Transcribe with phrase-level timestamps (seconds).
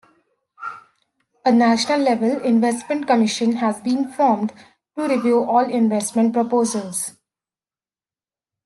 [1.45, 4.51] A national investment commission has been formed
[4.97, 7.15] to review all investment proposals.